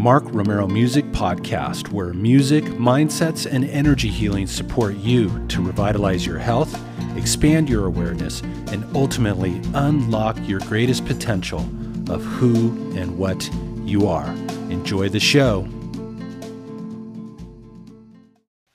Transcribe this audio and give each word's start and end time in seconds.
Mark 0.00 0.24
Romero 0.28 0.66
Music 0.66 1.04
Podcast, 1.12 1.92
where 1.92 2.14
music, 2.14 2.64
mindsets, 2.64 3.44
and 3.44 3.66
energy 3.66 4.08
healing 4.08 4.46
support 4.46 4.96
you 4.96 5.46
to 5.48 5.60
revitalize 5.60 6.24
your 6.24 6.38
health, 6.38 6.74
expand 7.18 7.68
your 7.68 7.84
awareness, 7.84 8.40
and 8.72 8.82
ultimately 8.96 9.60
unlock 9.74 10.38
your 10.48 10.60
greatest 10.60 11.04
potential 11.04 11.60
of 12.08 12.24
who 12.24 12.70
and 12.96 13.18
what 13.18 13.50
you 13.84 14.08
are. 14.08 14.30
Enjoy 14.70 15.10
the 15.10 15.20
show. 15.20 15.68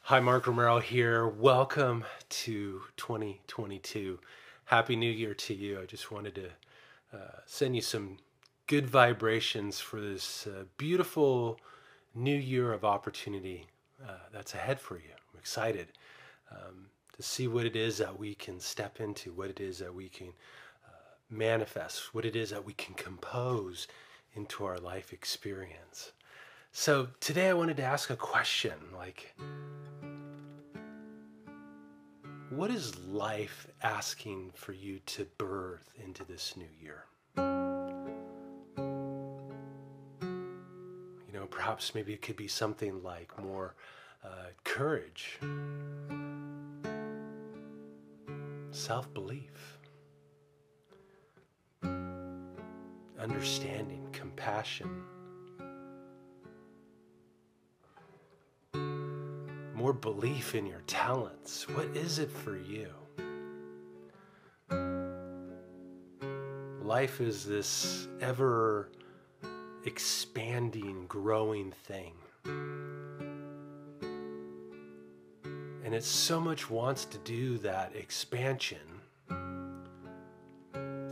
Hi, 0.01 0.19
Mark 0.19 0.45
Romero 0.45 0.79
here. 0.79 1.27
Welcome 1.27 2.05
to 2.29 2.83
2022. 2.97 4.19
Happy 4.65 4.95
New 4.95 5.11
Year 5.11 5.33
to 5.33 5.55
you. 5.55 5.81
I 5.81 5.87
just 5.87 6.11
wanted 6.11 6.35
to 6.35 6.49
uh, 7.11 7.39
send 7.47 7.75
you 7.75 7.81
some 7.81 8.17
good 8.67 8.89
vibrations 8.89 9.79
for 9.79 10.01
this 10.01 10.47
uh, 10.47 10.63
beautiful 10.77 11.59
new 12.15 12.35
year 12.35 12.73
of 12.73 12.83
opportunity 12.83 13.67
uh, 14.03 14.13
that's 14.33 14.55
ahead 14.55 14.79
for 14.79 14.95
you. 14.95 15.11
I'm 15.31 15.39
excited 15.39 15.89
um, 16.51 16.87
to 17.15 17.21
see 17.21 17.47
what 17.47 17.65
it 17.65 17.75
is 17.75 17.97
that 17.99 18.17
we 18.17 18.33
can 18.33 18.59
step 18.59 18.99
into, 18.99 19.31
what 19.33 19.49
it 19.49 19.59
is 19.59 19.79
that 19.79 19.93
we 19.93 20.09
can 20.09 20.29
uh, 20.85 21.13
manifest, 21.29 22.13
what 22.13 22.25
it 22.25 22.35
is 22.35 22.49
that 22.49 22.65
we 22.65 22.73
can 22.73 22.95
compose 22.95 23.87
into 24.33 24.65
our 24.65 24.77
life 24.79 25.13
experience. 25.13 26.11
So 26.71 27.07
today 27.19 27.49
I 27.49 27.53
wanted 27.53 27.77
to 27.77 27.83
ask 27.83 28.09
a 28.09 28.15
question 28.15 28.73
like, 28.97 29.35
what 32.49 32.71
is 32.71 32.97
life 32.99 33.67
asking 33.83 34.51
for 34.55 34.73
you 34.73 34.99
to 35.05 35.25
birth 35.37 35.91
into 36.03 36.25
this 36.25 36.57
new 36.57 36.67
year? 36.81 37.05
Know, 41.39 41.47
perhaps 41.47 41.93
maybe 41.95 42.13
it 42.13 42.21
could 42.21 42.35
be 42.35 42.47
something 42.47 43.03
like 43.03 43.31
more 43.41 43.75
uh, 44.23 44.49
courage, 44.63 45.39
self 48.71 49.13
belief, 49.13 49.77
understanding, 53.19 54.07
compassion. 54.11 55.03
More 59.73 59.93
belief 59.93 60.55
in 60.55 60.65
your 60.65 60.81
talents. 60.87 61.67
What 61.69 61.87
is 61.95 62.17
it 62.19 62.31
for 62.31 62.57
you? 62.57 62.89
Life 66.81 67.19
is 67.19 67.45
this 67.45 68.07
ever 68.21 68.89
expanding, 69.85 71.05
growing 71.07 71.71
thing. 71.71 72.13
And 75.83 75.93
it 75.93 76.03
so 76.03 76.39
much 76.39 76.69
wants 76.69 77.05
to 77.05 77.17
do 77.19 77.59
that 77.59 77.95
expansion 77.95 78.79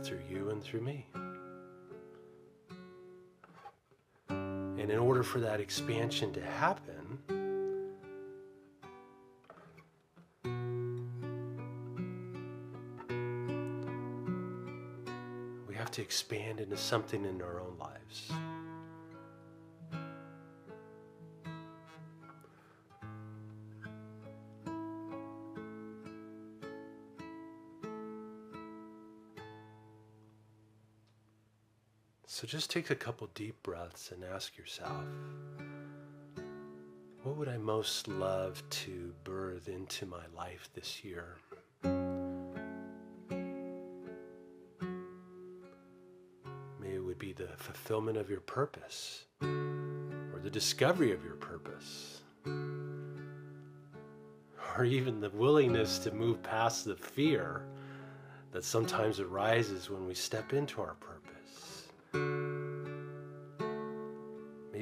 through 0.02 0.20
you 0.28 0.50
and 0.50 0.62
through 0.62 0.80
me. 0.80 1.06
And 4.28 4.90
in 4.90 4.98
order 4.98 5.22
for 5.22 5.38
that 5.40 5.60
expansion 5.60 6.32
to 6.34 6.42
happen, 6.42 7.18
we 15.66 15.74
have 15.74 15.90
to 15.92 16.02
expand 16.02 16.60
into 16.60 16.76
something 16.76 17.24
in 17.24 17.40
our 17.40 17.60
own 17.60 17.78
lives. 17.78 18.30
So 32.26 32.46
just 32.46 32.70
take 32.70 32.90
a 32.90 32.94
couple 32.94 33.28
deep 33.34 33.62
breaths 33.62 34.10
and 34.10 34.24
ask 34.24 34.56
yourself 34.56 35.04
what 37.22 37.36
would 37.36 37.48
I 37.48 37.56
most 37.56 38.06
love 38.08 38.62
to 38.68 39.14
birth 39.24 39.68
into 39.68 40.04
my 40.04 40.24
life 40.36 40.68
this 40.74 41.02
year? 41.02 41.36
Maybe 46.80 46.94
it 46.94 47.04
would 47.04 47.18
be 47.18 47.32
the 47.32 47.48
fulfillment 47.56 48.18
of 48.18 48.28
your 48.28 48.40
purpose 48.40 49.24
or 49.40 50.40
the 50.42 50.50
discovery 50.50 51.12
of 51.12 51.24
your 51.24 51.36
purpose 51.36 52.20
or 54.76 54.84
even 54.84 55.20
the 55.20 55.30
willingness 55.30 55.98
to 56.00 56.10
move 56.10 56.42
past 56.42 56.84
the 56.84 56.96
fear 56.96 57.64
that 58.52 58.64
sometimes 58.64 59.20
arises 59.20 59.88
when 59.88 60.06
we 60.06 60.14
step 60.14 60.52
into 60.52 60.80
our 60.80 60.94
purpose. 60.94 61.23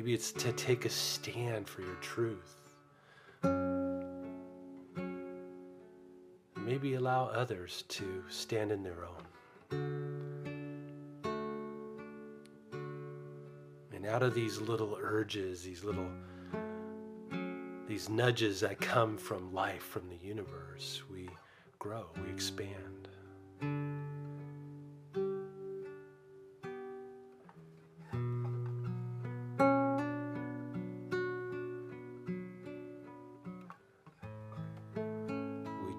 Maybe 0.03 0.15
it's 0.15 0.33
to 0.33 0.53
take 0.55 0.85
a 0.85 0.89
stand 0.89 1.69
for 1.69 1.83
your 1.83 1.95
truth. 2.01 2.57
Maybe 6.57 6.95
allow 6.95 7.27
others 7.27 7.85
to 7.91 8.25
stand 8.29 8.73
in 8.73 8.83
their 8.83 9.05
own. 9.05 9.23
And 13.95 14.05
out 14.05 14.25
of 14.25 14.35
these 14.35 14.61
little 14.61 14.99
urges, 15.01 15.63
these 15.63 15.85
little 15.85 16.11
these 17.87 18.09
nudges 18.09 18.59
that 18.59 18.81
come 18.81 19.17
from 19.17 19.55
life, 19.55 19.84
from 19.84 20.09
the 20.09 20.17
universe, 20.17 21.05
we 21.13 21.29
grow, 21.79 22.07
we 22.25 22.29
expand. 22.33 23.02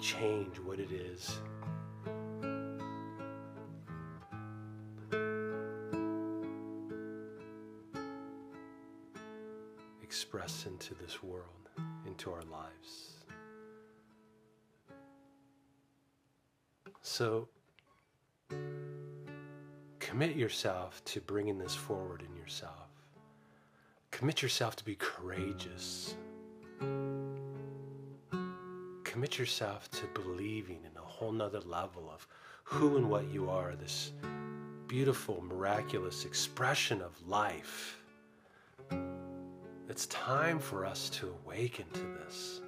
Change 0.04 0.60
what 0.60 0.80
it 0.82 0.92
is. 0.92 1.40
Express 10.04 10.66
into 10.66 10.94
this 10.96 11.24
world, 11.24 11.70
into 12.06 12.34
our 12.34 12.44
lives. 12.52 13.14
So, 17.02 17.48
commit 20.00 20.36
yourself 20.36 21.02
to 21.06 21.22
bringing 21.22 21.58
this 21.58 21.76
forward 21.76 22.24
in 22.30 22.36
yourself. 22.36 22.90
Commit 24.12 24.42
yourself 24.42 24.76
to 24.76 24.84
be 24.84 24.96
courageous. 24.96 26.18
Commit 29.14 29.38
yourself 29.38 29.92
to 29.92 30.08
believing 30.20 30.80
in 30.84 30.98
a 30.98 31.06
whole 31.06 31.32
nother 31.32 31.62
level 31.62 32.10
of 32.12 32.28
who 32.64 32.98
and 32.98 33.12
what 33.12 33.32
you 33.32 33.48
are, 33.48 33.76
this 33.76 34.12
beautiful, 34.88 35.40
miraculous 35.48 36.26
expression 36.26 37.00
of 37.00 37.12
life. 37.28 38.02
It's 39.88 40.08
time 40.08 40.58
for 40.58 40.84
us 40.84 41.12
to 41.12 41.32
awaken 41.46 41.86
to 41.94 42.02
this. 42.26 42.62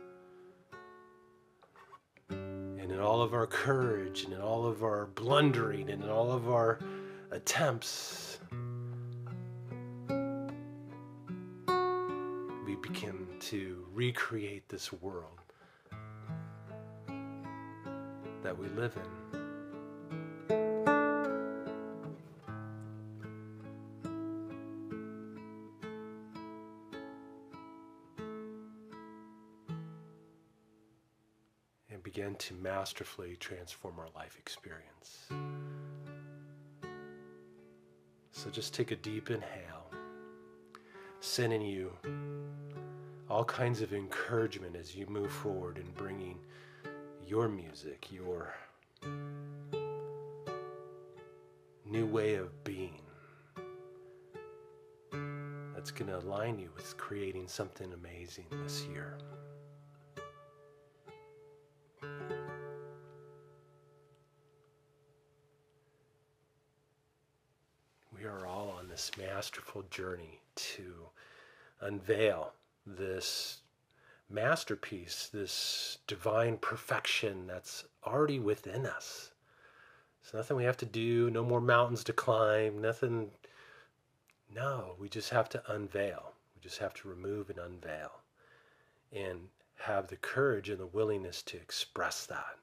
And 2.30 2.92
in 2.92 3.00
all 3.00 3.24
of 3.24 3.34
our 3.34 3.48
courage 3.48 4.26
and 4.26 4.34
in 4.34 4.40
all 4.40 4.68
of 4.68 4.84
our 4.84 5.08
blundering 5.08 5.90
and 5.90 6.04
in 6.04 6.10
all 6.12 6.32
of 6.32 6.48
our 6.48 6.78
attempts, 7.32 8.38
we 12.68 12.76
begin 12.84 13.26
to 13.40 13.84
recreate 13.96 14.70
this 14.70 14.94
world 14.94 15.40
that 18.46 18.56
we 18.56 18.68
live 18.80 18.96
in. 18.96 19.40
And 31.90 32.04
begin 32.04 32.36
to 32.36 32.54
masterfully 32.54 33.36
transform 33.40 33.96
our 33.98 34.10
life 34.16 34.38
experience. 34.38 35.28
So 38.32 38.52
just 38.52 38.76
take 38.76 38.92
a 38.92 38.96
deep 38.96 39.32
inhale, 39.32 39.90
sending 41.20 41.64
you 41.64 41.92
all 43.28 43.44
kinds 43.44 43.82
of 43.82 43.92
encouragement 43.92 44.76
as 44.76 44.96
you 44.96 45.08
move 45.08 45.32
forward 45.32 45.80
in 45.80 45.90
bringing 45.96 46.38
your 47.28 47.50
music, 47.50 48.08
your 48.12 48.54
new 51.86 52.06
way 52.06 52.36
of 52.36 52.64
being 52.64 53.02
that's 55.74 55.92
going 55.92 56.10
to 56.10 56.18
align 56.18 56.60
you 56.60 56.70
with 56.76 56.96
creating 56.98 57.48
something 57.48 57.92
amazing 57.94 58.46
this 58.64 58.86
year. 58.86 59.18
We 68.16 68.26
are 68.26 68.46
all 68.46 68.76
on 68.80 68.88
this 68.88 69.12
masterful 69.18 69.84
journey 69.90 70.40
to 70.56 70.94
unveil 71.82 72.54
this 72.86 73.62
masterpiece, 74.30 75.30
this 75.32 76.00
divine 76.08 76.58
perfection 76.58 77.48
that's 77.48 77.86
already 78.06 78.40
within 78.40 78.86
us. 78.86 79.32
It's 80.22 80.34
nothing 80.34 80.58
we 80.58 80.64
have 80.64 80.78
to 80.78 80.86
do, 80.86 81.30
no 81.30 81.44
more 81.44 81.62
mountains 81.62 82.04
to 82.06 82.14
climb, 82.14 82.82
nothing. 82.82 83.32
No, 84.54 84.96
we 85.00 85.10
just 85.10 85.30
have 85.30 85.50
to 85.50 85.72
unveil. 85.72 86.34
We 86.56 86.62
just 86.62 86.80
have 86.80 86.94
to 86.96 87.08
remove 87.08 87.50
and 87.50 87.60
unveil 87.60 88.12
and 89.12 89.50
have 89.78 90.08
the 90.08 90.16
courage 90.16 90.70
and 90.70 90.80
the 90.80 90.88
willingness 90.88 91.42
to 91.44 91.58
express 91.58 92.26
that. 92.26 92.58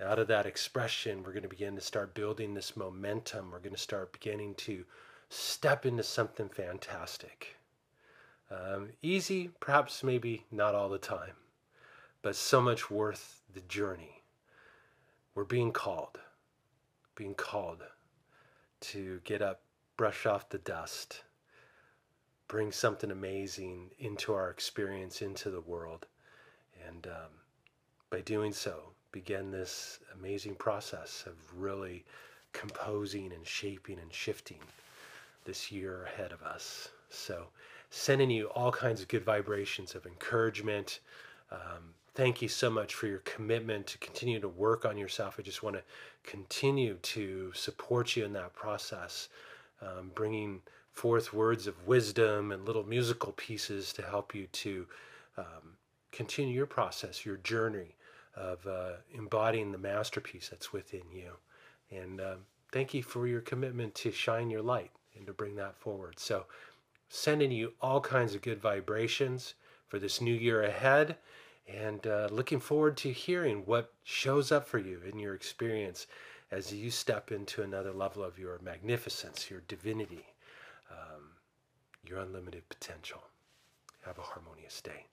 Out 0.00 0.18
of 0.18 0.28
that 0.28 0.46
expression, 0.46 1.22
we're 1.22 1.32
going 1.32 1.42
to 1.42 1.48
begin 1.48 1.74
to 1.74 1.82
start 1.82 2.14
building 2.14 2.54
this 2.54 2.76
momentum. 2.76 3.50
We're 3.50 3.58
going 3.58 3.74
to 3.74 3.80
start 3.80 4.12
beginning 4.12 4.54
to 4.54 4.84
step 5.28 5.84
into 5.84 6.02
something 6.02 6.48
fantastic. 6.48 7.56
Um, 8.50 8.90
easy, 9.00 9.50
perhaps 9.60 10.02
maybe 10.02 10.44
not 10.50 10.74
all 10.74 10.88
the 10.88 10.98
time, 10.98 11.34
but 12.22 12.34
so 12.34 12.60
much 12.60 12.90
worth 12.90 13.42
the 13.54 13.60
journey. 13.62 14.22
We're 15.34 15.44
being 15.44 15.72
called, 15.72 16.18
being 17.14 17.34
called 17.34 17.82
to 18.80 19.20
get 19.24 19.40
up, 19.40 19.60
brush 19.96 20.26
off 20.26 20.48
the 20.48 20.58
dust, 20.58 21.22
bring 22.48 22.72
something 22.72 23.12
amazing 23.12 23.90
into 24.00 24.34
our 24.34 24.50
experience, 24.50 25.22
into 25.22 25.50
the 25.50 25.60
world. 25.60 26.06
And 26.88 27.06
um, 27.06 27.30
by 28.10 28.22
doing 28.22 28.52
so, 28.52 28.90
begin 29.12 29.52
this 29.52 30.00
amazing 30.18 30.56
process 30.56 31.24
of 31.26 31.34
really 31.56 32.04
composing 32.52 33.32
and 33.32 33.46
shaping 33.46 34.00
and 34.00 34.12
shifting 34.12 34.58
this 35.44 35.70
year 35.70 36.04
ahead 36.04 36.32
of 36.32 36.42
us. 36.42 36.88
So, 37.08 37.46
sending 37.90 38.30
you 38.30 38.46
all 38.46 38.72
kinds 38.72 39.02
of 39.02 39.08
good 39.08 39.24
vibrations 39.24 39.94
of 39.94 40.06
encouragement. 40.06 41.00
Um, 41.50 41.94
thank 42.14 42.40
you 42.40 42.48
so 42.48 42.70
much 42.70 42.94
for 42.94 43.06
your 43.06 43.18
commitment 43.20 43.86
to 43.88 43.98
continue 43.98 44.40
to 44.40 44.48
work 44.48 44.84
on 44.84 44.96
yourself. 44.96 45.36
I 45.38 45.42
just 45.42 45.62
want 45.62 45.76
to 45.76 45.82
continue 46.22 46.94
to 46.94 47.52
support 47.52 48.16
you 48.16 48.24
in 48.24 48.32
that 48.34 48.54
process, 48.54 49.28
um, 49.82 50.12
bringing 50.14 50.62
forth 50.92 51.32
words 51.32 51.66
of 51.66 51.86
wisdom 51.86 52.52
and 52.52 52.66
little 52.66 52.84
musical 52.84 53.32
pieces 53.32 53.92
to 53.94 54.02
help 54.02 54.34
you 54.34 54.46
to 54.48 54.86
um, 55.36 55.76
continue 56.12 56.54
your 56.54 56.66
process, 56.66 57.24
your 57.24 57.38
journey 57.38 57.96
of 58.36 58.64
uh, 58.66 58.92
embodying 59.12 59.72
the 59.72 59.78
masterpiece 59.78 60.48
that's 60.48 60.72
within 60.72 61.02
you. 61.12 61.32
And 61.90 62.20
um, 62.20 62.38
thank 62.72 62.94
you 62.94 63.02
for 63.02 63.26
your 63.26 63.40
commitment 63.40 63.94
to 63.96 64.12
shine 64.12 64.50
your 64.50 64.62
light 64.62 64.90
and 65.16 65.26
to 65.26 65.32
bring 65.32 65.56
that 65.56 65.76
forward. 65.76 66.18
So, 66.18 66.46
sending 67.10 67.50
you 67.50 67.72
all 67.82 68.00
kinds 68.00 68.34
of 68.34 68.40
good 68.40 68.62
vibrations 68.62 69.54
for 69.88 69.98
this 69.98 70.20
new 70.20 70.32
year 70.32 70.62
ahead 70.62 71.16
and 71.68 72.06
uh, 72.06 72.28
looking 72.30 72.60
forward 72.60 72.96
to 72.96 73.12
hearing 73.12 73.62
what 73.66 73.92
shows 74.04 74.50
up 74.52 74.66
for 74.66 74.78
you 74.78 75.00
in 75.04 75.18
your 75.18 75.34
experience 75.34 76.06
as 76.52 76.72
you 76.72 76.90
step 76.90 77.32
into 77.32 77.62
another 77.62 77.92
level 77.92 78.22
of 78.22 78.38
your 78.38 78.58
magnificence, 78.62 79.50
your 79.50 79.60
divinity, 79.66 80.24
um, 80.90 81.22
your 82.04 82.20
unlimited 82.20 82.68
potential. 82.68 83.22
Have 84.06 84.18
a 84.18 84.22
harmonious 84.22 84.80
day. 84.80 85.06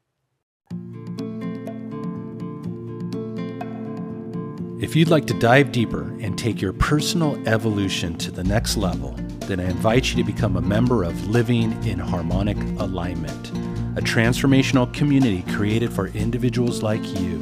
If 4.80 4.96
you'd 4.96 5.10
like 5.10 5.26
to 5.26 5.34
dive 5.34 5.72
deeper 5.72 6.16
and 6.20 6.38
take 6.38 6.62
your 6.62 6.74
personal 6.74 7.36
evolution 7.48 8.16
to 8.20 8.30
the 8.30 8.44
next 8.44 8.78
level, 8.78 9.16
then 9.48 9.60
I 9.62 9.70
invite 9.70 10.10
you 10.10 10.18
to 10.18 10.24
become 10.24 10.58
a 10.58 10.62
member 10.62 11.04
of 11.04 11.28
Living 11.28 11.72
in 11.86 12.00
Harmonic 12.00 12.58
Alignment, 12.80 13.50
a 13.98 14.02
transformational 14.02 14.94
community 14.94 15.44
created 15.54 15.92
for 15.94 16.08
individuals 16.08 16.84
like 16.84 17.04
you. 17.20 17.38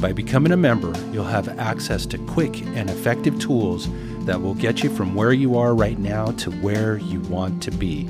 By 0.00 0.12
becoming 0.12 0.52
a 0.52 0.56
member, 0.56 0.92
you'll 1.10 1.24
have 1.24 1.58
access 1.58 2.04
to 2.06 2.18
quick 2.18 2.60
and 2.76 2.90
effective 2.90 3.40
tools 3.40 3.88
that 4.26 4.40
will 4.40 4.54
get 4.54 4.82
you 4.82 4.90
from 4.90 5.14
where 5.14 5.32
you 5.32 5.56
are 5.56 5.74
right 5.74 5.98
now 5.98 6.26
to 6.32 6.50
where 6.50 6.98
you 6.98 7.20
want 7.22 7.62
to 7.62 7.70
be 7.70 8.02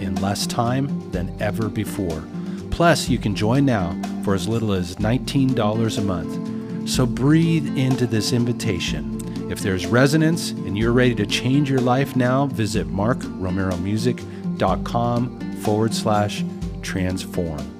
in 0.00 0.14
less 0.16 0.46
time 0.46 1.10
than 1.10 1.36
ever 1.40 1.68
before. 1.68 2.24
Plus, 2.70 3.08
you 3.08 3.18
can 3.18 3.34
join 3.34 3.66
now 3.66 3.94
for 4.24 4.34
as 4.34 4.48
little 4.48 4.72
as 4.72 4.96
$19 4.96 5.98
a 5.98 6.00
month 6.00 6.50
so 6.88 7.06
breathe 7.06 7.78
into 7.78 8.06
this 8.06 8.32
invitation. 8.32 9.19
If 9.50 9.60
there's 9.60 9.86
resonance 9.86 10.52
and 10.52 10.78
you're 10.78 10.92
ready 10.92 11.16
to 11.16 11.26
change 11.26 11.68
your 11.68 11.80
life 11.80 12.14
now, 12.14 12.46
visit 12.46 12.88
markromeromusic.com 12.88 15.40
forward 15.62 15.92
slash 15.92 16.44
transform. 16.82 17.79